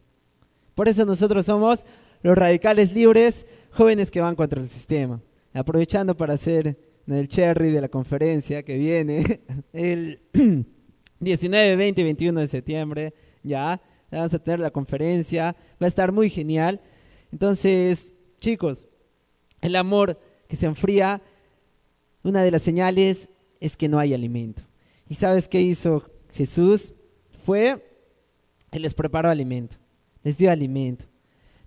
[0.74, 1.87] Por eso nosotros somos
[2.20, 5.18] los radicales libres, jóvenes que van contra el sistema.
[5.54, 6.76] Aprovechando para hacer
[7.07, 9.40] el cherry de la conferencia que viene
[9.72, 10.20] el
[11.20, 13.80] 19, 20 y 21 de septiembre, ya,
[14.11, 16.83] vamos a tener la conferencia, va a estar muy genial.
[17.33, 18.88] Entonces, chicos,
[19.62, 21.22] el amor que se enfría,
[22.22, 23.30] una de las señales
[23.61, 24.62] es que no hay alimento.
[25.09, 26.93] ¿Y sabes qué hizo Jesús?
[27.45, 27.85] Fue,
[28.71, 29.77] Él les preparó alimento,
[30.23, 31.05] les dio alimento.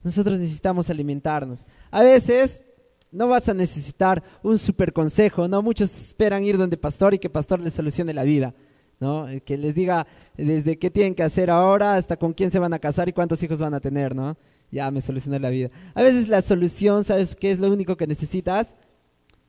[0.03, 1.65] Nosotros necesitamos alimentarnos.
[1.91, 2.63] A veces
[3.11, 5.61] no vas a necesitar un super consejo, ¿no?
[5.61, 8.53] Muchos esperan ir donde pastor y que pastor les solucione la vida,
[8.99, 9.27] ¿no?
[9.45, 12.79] Que les diga desde qué tienen que hacer ahora hasta con quién se van a
[12.79, 14.37] casar y cuántos hijos van a tener, ¿no?
[14.71, 15.69] Ya me solucioné la vida.
[15.93, 18.75] A veces la solución, ¿sabes qué es lo único que necesitas?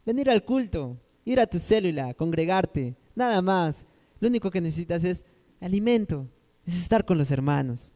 [0.07, 0.97] Venir al culto,
[1.29, 3.87] ir a tu célula, congregarte, nada más.
[4.19, 5.25] Lo único que necesitas es
[5.61, 6.27] alimento,
[6.67, 7.93] es estar con los hermanos.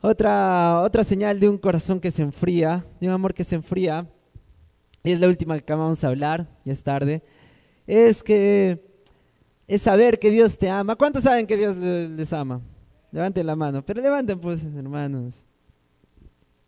[0.00, 4.10] Otra, otra señal de un corazón que se enfría, de un amor que se enfría,
[5.04, 7.22] y es la última que vamos a hablar, ya es tarde,
[7.86, 8.82] es que
[9.68, 10.96] es saber que Dios te ama.
[10.96, 12.62] ¿Cuántos saben que Dios les ama?
[13.12, 15.46] Levanten la mano, pero levanten pues, hermanos.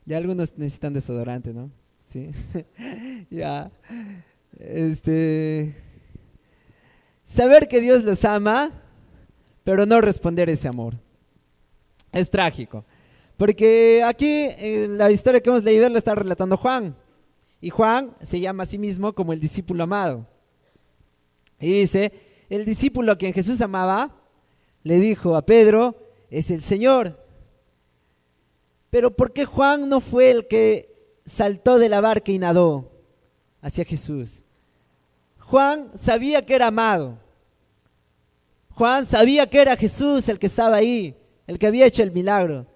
[0.04, 1.70] Ya algunos necesitan desodorante, ¿no?
[2.04, 2.30] Sí.
[3.30, 3.70] ya.
[4.62, 5.74] Este
[7.24, 8.70] saber que Dios los ama,
[9.64, 10.94] pero no responder ese amor.
[12.12, 12.84] Es trágico.
[13.36, 16.94] Porque aquí en la historia que hemos leído la está relatando Juan.
[17.60, 20.28] Y Juan se llama a sí mismo como el discípulo amado.
[21.58, 22.12] Y dice,
[22.48, 24.14] el discípulo a quien Jesús amaba,
[24.84, 25.96] le dijo a Pedro,
[26.30, 27.18] es el Señor.
[28.90, 32.92] Pero ¿por qué Juan no fue el que saltó de la barca y nadó
[33.60, 34.44] hacia Jesús?
[35.52, 37.18] Juan sabía que era amado.
[38.70, 41.14] Juan sabía que era Jesús el que estaba ahí,
[41.46, 42.66] el que había hecho el milagro.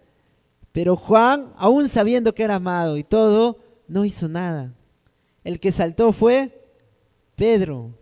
[0.73, 3.59] Pero Juan, aún sabiendo que era amado y todo,
[3.89, 4.75] no hizo nada.
[5.43, 6.69] El que saltó fue
[7.35, 7.99] Pedro.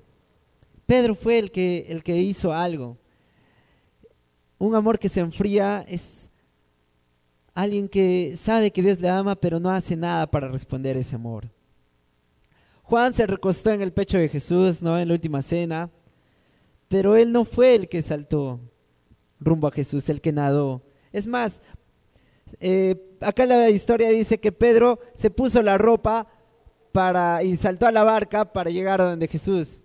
[0.86, 2.98] Pedro fue el que, el que hizo algo.
[4.58, 6.32] Un amor que se enfría es
[7.54, 11.53] alguien que sabe que Dios le ama, pero no hace nada para responder ese amor.
[12.84, 14.98] Juan se recostó en el pecho de Jesús, ¿no?
[14.98, 15.90] En la última cena,
[16.88, 18.60] pero él no fue el que saltó
[19.40, 20.82] rumbo a Jesús, el que nadó.
[21.10, 21.62] Es más,
[22.60, 26.26] eh, acá la historia dice que Pedro se puso la ropa
[26.92, 29.82] para, y saltó a la barca para llegar a donde Jesús.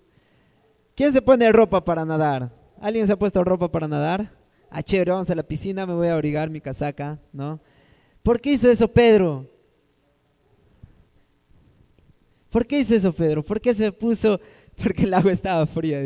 [0.94, 2.52] ¿Quién se pone ropa para nadar?
[2.82, 4.30] ¿Alguien se ha puesto ropa para nadar?
[4.70, 7.62] Ah, chévere, vamos a la piscina, me voy a abrigar mi casaca, ¿no?
[8.22, 9.48] ¿Por qué hizo eso Pedro?
[12.50, 13.44] ¿Por qué hizo eso Pedro?
[13.44, 14.40] ¿Por qué se puso?
[14.82, 16.00] Porque el agua estaba fría.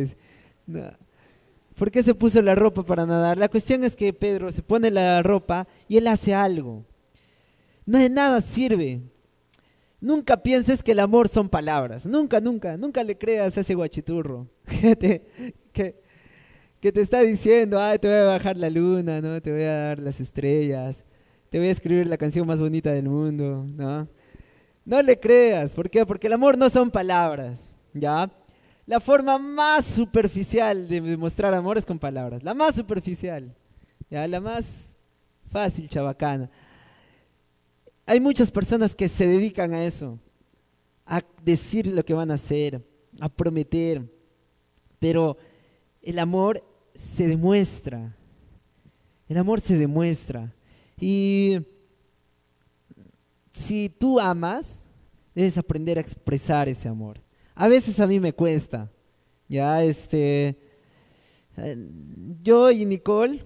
[1.76, 3.38] ¿Por qué se puso la ropa para nadar?
[3.38, 6.86] La cuestión es que Pedro se pone la ropa y él hace algo.
[7.86, 9.02] No de nada sirve
[10.04, 12.06] Nunca pienses que el amor son palabras.
[12.06, 14.50] Nunca, nunca, nunca le creas a ese guachiturro
[14.82, 15.24] que te,
[15.72, 19.42] que, te está diciendo, ay, te voy a bajar la luna, ¿no?
[19.42, 21.06] Te voy a dar las estrellas,
[21.50, 24.10] te voy a escribir la canción más bonita del mundo, ¿no?
[24.86, 26.06] No le creas, ¿por qué?
[26.06, 28.30] Porque el amor no son palabras, ¿ya?
[28.86, 33.56] La forma más superficial de demostrar amor es con palabras, la más superficial,
[34.10, 34.28] ¿ya?
[34.28, 34.98] La más
[35.50, 36.50] fácil, chabacana.
[38.06, 40.20] Hay muchas personas que se dedican a eso,
[41.06, 42.86] a decir lo que van a hacer,
[43.22, 44.04] a prometer,
[45.00, 45.38] pero
[46.02, 46.62] el amor
[46.94, 48.16] se demuestra,
[49.30, 50.54] el amor se demuestra.
[51.00, 51.60] Y
[53.54, 54.84] si tú amas,
[55.34, 57.22] debes aprender a expresar ese amor.
[57.56, 58.92] A veces a mí me cuesta,
[59.48, 60.58] ya este,
[62.42, 63.44] yo y Nicole,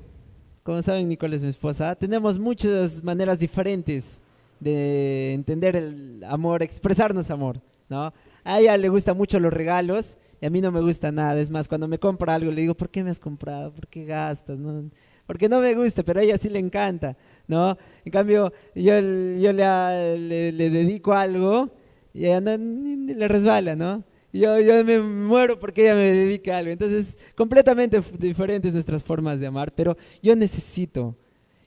[0.64, 4.22] como saben, Nicole es mi esposa, tenemos muchas maneras diferentes
[4.62, 8.14] de entender el amor, expresarnos amor, ¿no?
[8.46, 11.38] A ella le gustan mucho los regalos y a mí no me gusta nada.
[11.40, 13.74] Es más, cuando me compra algo le digo, ¿por qué me has comprado?
[13.74, 14.58] ¿Por qué gastas?
[14.58, 14.90] ¿No?
[15.28, 17.16] Porque no me gusta, pero a ella sí le encanta,
[17.48, 17.78] ¿no?
[18.06, 21.70] En cambio, yo, yo le, le, dedico algo
[22.14, 24.04] y ella no, le resbala, ¿no?
[24.34, 26.72] Yo, yo me muero porque ella me dedica algo.
[26.72, 31.16] Entonces, completamente diferentes nuestras formas de amar, pero yo necesito,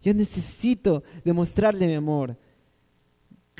[0.03, 2.37] yo necesito demostrarle mi amor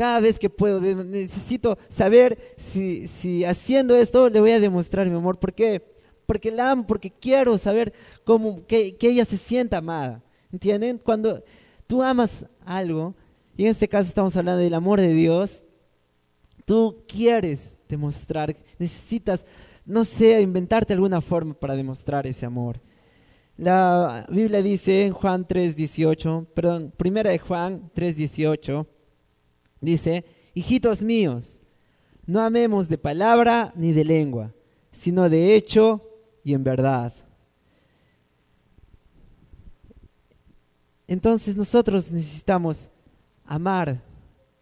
[0.01, 0.81] cada vez que puedo.
[0.81, 5.39] Necesito saber si, haciendo esto le voy a demostrar mi amor.
[5.39, 5.83] ¿Por qué?
[6.31, 10.23] Porque la amo, porque quiero saber cómo, que, ella se sienta amada.
[10.53, 10.97] ¿Entienden?
[10.99, 11.43] Cuando
[11.89, 13.17] tú amas algo,
[13.57, 15.65] y en este caso estamos hablando del amor de Dios,
[16.65, 19.45] tú quieres demostrar, necesitas,
[19.85, 22.81] no sé, inventarte alguna forma para demostrar ese amor.
[23.57, 28.87] La Biblia dice en Juan 3:18, perdón, primera de Juan 3:18,
[29.81, 31.61] Dice, hijitos míos,
[32.25, 34.55] no amemos de palabra ni de lengua,
[34.93, 36.07] sino de hecho
[36.45, 37.13] y en verdad.
[41.07, 42.91] Entonces nosotros necesitamos
[43.45, 44.01] amar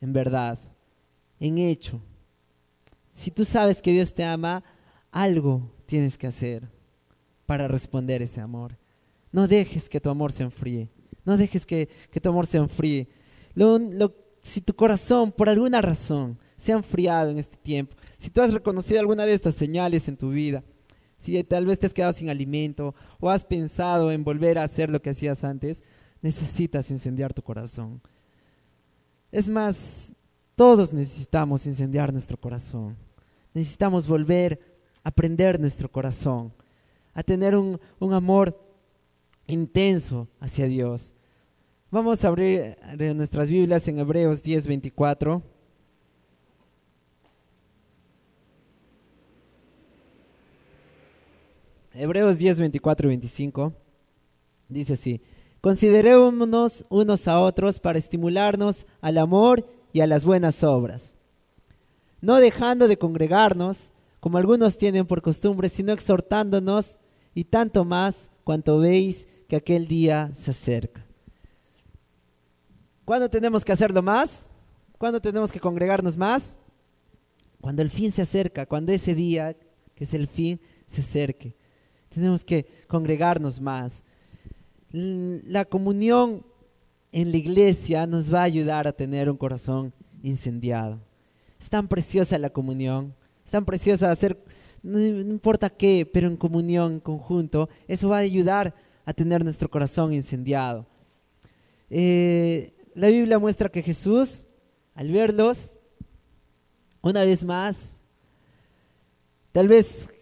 [0.01, 0.59] en verdad,
[1.39, 2.01] en hecho.
[3.11, 4.65] Si tú sabes que Dios te ama,
[5.11, 6.69] algo tienes que hacer
[7.45, 8.79] para responder ese amor.
[9.31, 10.89] No dejes que tu amor se enfríe.
[11.25, 11.89] No dejes que,
[12.23, 13.09] tu amor se enfríe.
[14.43, 18.53] Si tu corazón por alguna razón se ha enfriado en este tiempo, si tú has
[18.53, 20.65] reconocido alguna de estas señales en tu vida,
[21.19, 24.89] si tal vez te has quedado sin alimento o has pensado en volver a hacer
[24.89, 25.83] lo que hacías antes,
[26.23, 28.01] necesitas incendiar tu corazón.
[29.33, 30.15] Es más,
[30.55, 32.97] todos necesitamos incendiar nuestro corazón.
[33.53, 34.61] Necesitamos volver
[35.03, 36.53] a prender nuestro corazón,
[37.13, 38.57] a tener un, un amor
[39.49, 41.15] intenso hacia Dios.
[41.91, 42.77] Vamos a abrir
[43.17, 45.43] nuestras Biblias en Hebreos 10, 24.
[51.99, 53.73] Hebreos 10, 24 y 25.
[54.69, 55.21] Dice así,
[55.61, 61.17] considerémonos unos a otros para estimularnos al amor y a las buenas obras,
[62.21, 66.99] no dejando de congregarnos, como algunos tienen por costumbre, sino exhortándonos
[67.35, 71.05] y tanto más cuanto veis que aquel día se acerca.
[73.05, 74.51] ¿Cuándo tenemos que hacerlo más?
[74.99, 76.57] ¿Cuándo tenemos que congregarnos más?
[77.61, 79.57] Cuando el fin se acerca, cuando ese día,
[79.97, 81.58] que es el fin, se acerque.
[82.19, 84.03] Tenemos que congregarnos más.
[84.91, 86.45] La comunión
[87.13, 89.93] en la iglesia nos va a ayudar a tener un corazón
[90.25, 90.99] incendiado.
[91.61, 94.37] Es tan preciosa la comunión, es tan preciosa hacer,
[94.83, 99.71] no, importa qué, pero en comunión, en conjunto, eso va a ayudar a tener nuestro
[99.71, 100.87] corazón incendiado.
[101.89, 104.45] Eh, la Biblia muestra que Jesús,
[104.97, 105.77] al verlos,
[107.01, 108.01] una vez más,
[109.53, 110.18] tal vez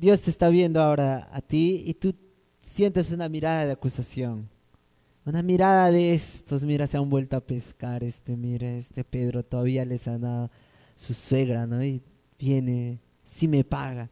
[0.00, 2.14] Dios te está viendo ahora a ti y tú
[2.58, 4.48] sientes una mirada de acusación.
[5.26, 9.84] Una mirada de estos, mira, se han vuelto a pescar, este, mira, este Pedro todavía
[9.84, 10.50] les ha dado
[10.96, 11.84] su suegra, ¿no?
[11.84, 12.00] Y
[12.38, 14.08] viene, sí me paga.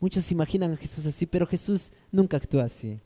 [0.00, 2.98] Muchos imaginan a Jesús así, pero Jesús nunca actúa así.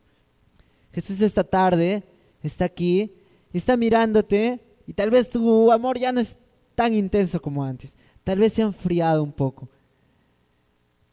[0.93, 2.01] Jesús esta tarde
[2.41, 3.11] está aquí,
[3.51, 6.37] está mirándote y tal vez tu amor ya no es
[6.75, 7.97] tan intenso como antes.
[8.23, 9.67] Tal vez se ha enfriado un poco.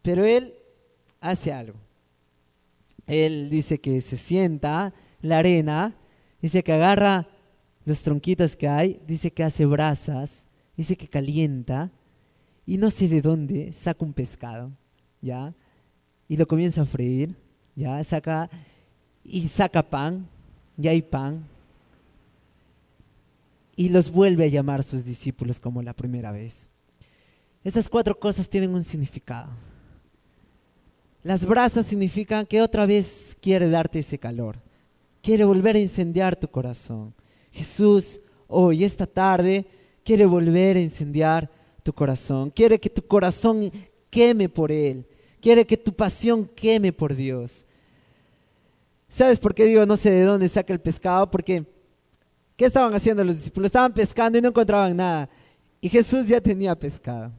[0.03, 0.55] Pero Él
[1.21, 1.79] hace algo.
[3.07, 5.97] Él dice que se sienta en la arena,
[6.43, 7.27] dice que agarra
[7.85, 11.91] los tronquitos que hay, dice que hace brasas, dice que calienta
[12.67, 14.71] y no sé de dónde saca un pescado,
[15.23, 15.55] ¿ya?
[16.29, 17.35] Y lo comienza a freír,
[17.75, 18.05] ¿ya?
[18.05, 18.51] Saca
[19.25, 20.29] y saca pan,
[20.77, 21.47] ya hay pan.
[23.75, 26.69] Y los vuelve a llamar sus discípulos como la primera vez.
[27.65, 29.49] Estas cuatro cosas tienen un significado.
[31.29, 34.57] Las brasas significan que otra vez quiere darte ese calor,
[35.21, 37.13] quiere volver a incendiar tu corazón.
[37.53, 39.67] Jesús hoy, esta tarde,
[40.03, 41.51] quiere volver a incendiar
[41.83, 43.71] tu corazón, quiere que tu corazón
[44.09, 45.07] queme por Él,
[45.39, 47.67] quiere que tu pasión queme por Dios.
[49.07, 51.31] ¿Sabes por qué digo no sé de dónde saca el pescado?
[51.31, 51.63] Porque,
[52.57, 53.67] ¿qué estaban haciendo los discípulos?
[53.67, 55.29] Estaban pescando y no encontraban nada.
[55.83, 57.31] Y Jesús ya tenía pescado.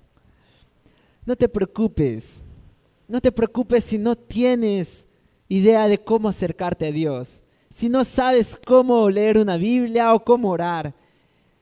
[1.25, 2.43] No te preocupes
[3.10, 5.08] no te preocupes si no tienes
[5.48, 10.52] idea de cómo acercarte a Dios, si no sabes cómo leer una Biblia o cómo
[10.52, 10.93] orar.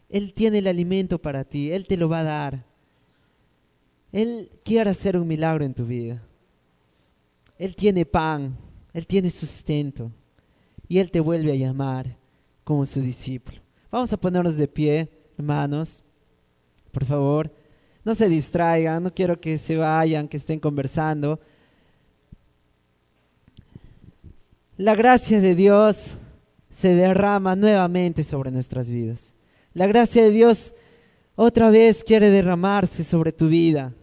[0.10, 2.66] Él tiene el alimento para ti, Él te lo va a dar.
[4.12, 6.22] Él quiere hacer un milagro en tu vida.
[7.58, 8.58] Él tiene pan,
[8.94, 10.12] Él tiene sustento
[10.88, 12.18] y Él te vuelve a llamar
[12.66, 13.62] como su discípulo.
[13.90, 16.04] Vamos a ponernos de pie, hermanos,
[16.92, 17.52] por favor.
[18.08, 21.42] No se distraigan, no quiero que se vayan, que estén conversando.
[24.78, 26.16] La gracia de Dios
[26.70, 29.34] se derrama nuevamente sobre nuestras vidas.
[29.74, 30.74] La gracia de Dios
[31.36, 33.94] otra vez quiere derramarse sobre tu vida.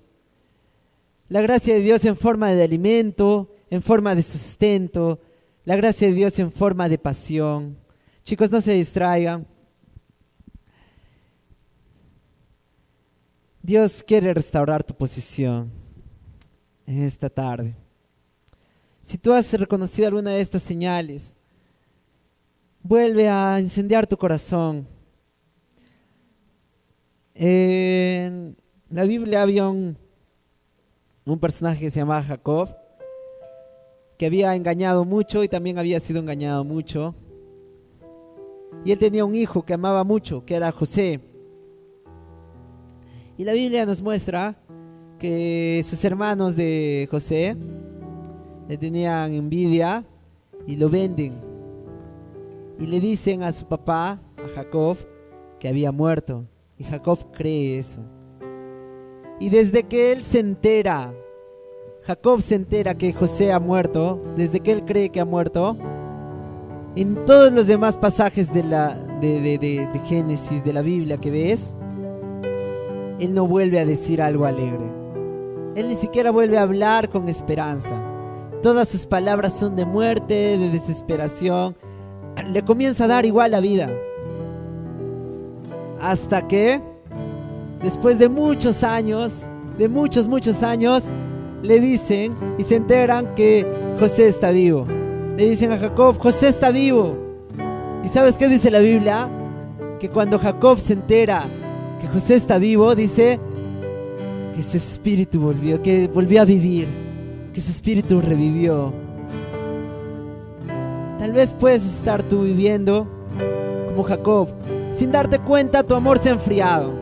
[1.31, 5.19] La gracia de Dios en forma de alimento, en forma de sustento.
[5.65, 7.79] La gracia de Dios en forma de pasión.
[8.23, 9.47] Chicos, no se distraigan.
[13.65, 15.73] Dios quiere restaurar tu posición
[16.85, 17.75] esta tarde.
[19.01, 21.39] Si tú has reconocido alguna de estas señales,
[22.83, 24.87] vuelve a incendiar tu corazón.
[27.35, 28.55] En
[28.91, 29.97] la Biblia había un,
[31.25, 32.77] un personaje que se llamaba Jacob,
[34.19, 37.15] que había engañado mucho y también había sido engañado mucho.
[38.85, 41.34] Y él tenía un hijo que amaba mucho, que era José.
[43.37, 44.55] Y la Biblia nos muestra
[45.19, 47.57] que sus hermanos de José
[48.69, 50.05] le tenían envidia
[50.67, 51.35] y lo venden.
[52.79, 54.97] Y le dicen a su papá, a Jacob,
[55.59, 56.45] que había muerto.
[56.79, 58.01] Y Jacob cree eso.
[59.41, 61.13] Y desde que él se entera,
[62.07, 65.77] Jacob se entera que José ha muerto, desde que él cree que ha muerto,
[66.95, 71.17] en todos los demás pasajes de la, de, de, de, de Génesis, de la Biblia
[71.19, 71.75] que ves,
[73.21, 74.85] Él no vuelve a decir algo alegre.
[75.77, 77.95] Él ni siquiera vuelve a hablar con esperanza.
[78.63, 81.77] Todas sus palabras son de muerte, de desesperación.
[82.47, 83.91] Le comienza a dar igual la vida.
[86.01, 86.81] Hasta que,
[87.83, 89.49] después de muchos años,
[89.79, 91.05] de muchos, muchos años,
[91.63, 93.67] le dicen y se enteran que
[93.99, 94.87] José está vivo.
[95.37, 97.17] Le dicen a Jacob, José está vivo.
[98.05, 99.29] ¿Y sabes qué dice la Biblia?
[99.99, 101.47] Que cuando Jacob se entera
[102.13, 103.41] José está vivo, dice
[104.55, 106.89] que su espíritu volvió, que volvió a vivir,
[107.53, 108.93] que su espíritu revivió.
[111.19, 113.09] Tal vez puedes estar tú viviendo
[113.89, 114.49] como Jacob,
[114.91, 116.93] sin darte cuenta tu amor se ha enfriado.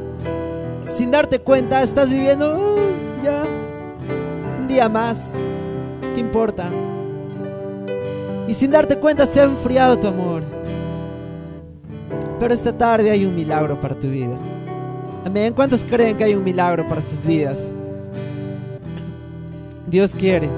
[0.82, 3.44] Sin darte cuenta estás viviendo uh, ya
[4.58, 5.34] un día más.
[6.14, 6.70] ¿Qué importa?
[8.48, 10.42] Y sin darte cuenta se ha enfriado tu amor.
[12.40, 14.36] Pero esta tarde hay un milagro para tu vida.
[15.54, 17.74] ¿Cuántos creen que hay un milagro para sus vidas?
[19.86, 20.48] Dios quiere